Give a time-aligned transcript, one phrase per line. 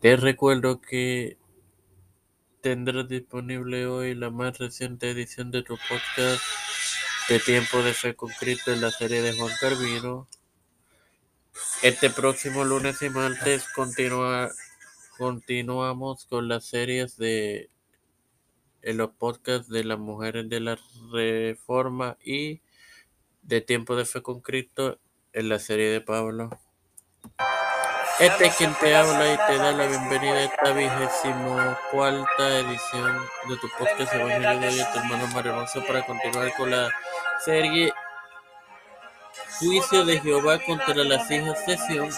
[0.00, 1.36] Te recuerdo que
[2.62, 6.42] tendrás disponible hoy la más reciente edición de tu podcast
[7.28, 10.26] de Tiempo de Fe con Cristo en la serie de Juan Carvino.
[11.82, 13.66] Este próximo lunes y martes
[15.18, 17.68] continuamos con las series de
[18.80, 20.78] los podcasts de las mujeres de la
[21.12, 22.62] Reforma y
[23.42, 24.98] de Tiempo de Fe con Cristo
[25.34, 26.48] en la serie de Pablo.
[28.20, 33.18] Este es quien te habla y te da la bienvenida a esta vigésimo cuarta edición
[33.48, 36.90] de tu podcast Evangelio de hoy, tu hermano Mario para continuar con la
[37.42, 37.90] serie
[39.58, 42.10] Juicio de Jehová contra las hijas de Sion,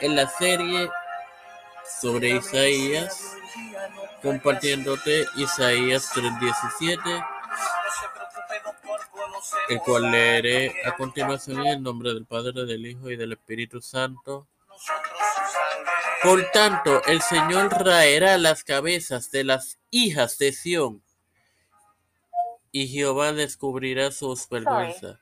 [0.00, 0.90] en la serie
[2.00, 3.36] sobre Isaías,
[4.22, 7.26] compartiéndote Isaías 3.17,
[9.68, 13.80] el cual leeré a continuación en el nombre del Padre, del Hijo y del Espíritu
[13.80, 14.48] Santo.
[16.22, 21.02] Por tanto, el Señor raerá las cabezas de las hijas de Sión,
[22.72, 25.18] y Jehová descubrirá sus vergüenzas.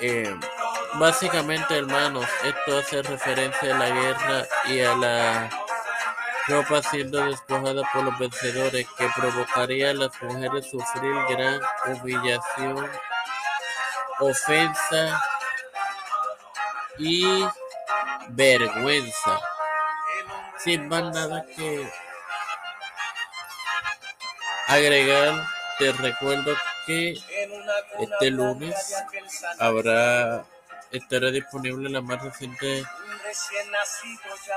[0.00, 0.34] Eh,
[0.94, 5.50] básicamente, hermanos, esto hace referencia a la guerra y a la
[6.48, 12.90] ropa siendo despojada por los vencedores, que provocaría a las mujeres sufrir gran humillación
[14.24, 15.22] ofensa
[16.98, 17.46] y
[18.28, 19.40] vergüenza.
[20.58, 21.88] Sin más nada que
[24.68, 25.46] agregar,
[25.78, 27.18] te recuerdo que
[27.98, 28.94] este lunes
[29.58, 30.44] habrá
[30.90, 32.84] estará disponible la más reciente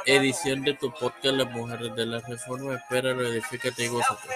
[0.06, 2.76] edición de tu podcast Las Mujeres de la Reforma.
[2.76, 4.28] Espera, edifícate y gózate.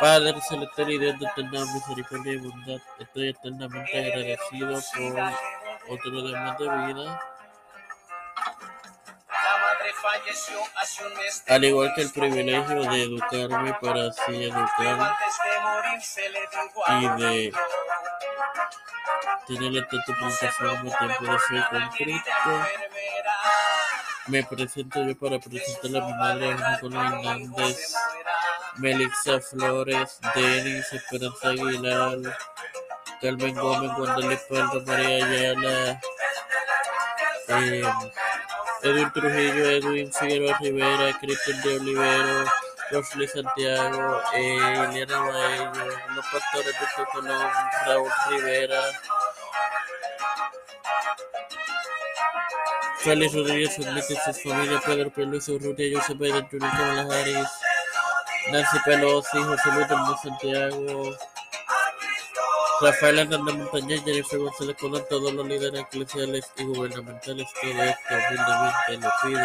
[0.00, 6.56] Padre celestial y Dios de eterna misericordia y bondad, estoy eternamente agradecido por otro día
[6.58, 7.20] de vida.
[11.48, 15.14] Al igual que el privilegio de educarme para así educar
[16.88, 17.52] y de
[19.46, 22.66] tener esta plataforma tiempo de fe con Cristo.
[24.26, 27.94] Me presento yo para presentar a mi madre Nicolás Hernández
[28.78, 32.18] Melissa Flores, Denis, Esperanza Aguilar,
[33.20, 36.00] Carmen Gómez, Guadalupe Pedro, María Ayala,
[37.48, 37.82] eh,
[38.82, 42.44] Edwin Trujillo, Edwin Figueroa Rivera, Cristian de Olivero,
[42.90, 44.56] Rosly Santiago, eh,
[44.90, 47.50] Ileana Baello, los pastores de Colón,
[47.86, 48.82] Raúl Rivera,
[52.98, 57.48] Félix Rodríguez, Enrique, su familia, Pedro Pérez, Urrutia, Josep Pedro, Junior Kamala Harris,
[58.50, 61.16] Nancy Pelosi, José Luis de Santiago,
[62.80, 68.96] Rafael Hernández Montañez, Jennifer González Colón, todos los líderes eclesiales y gubernamentales, todo esto humildemente
[68.98, 69.40] lo pido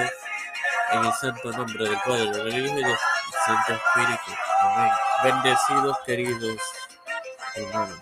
[0.92, 2.98] en el santo nombre del Padre, del Hijo y del
[3.46, 4.32] Santo Espíritu.
[4.62, 4.92] Amén.
[5.24, 6.58] Bendecidos, queridos
[7.56, 7.96] hermanos.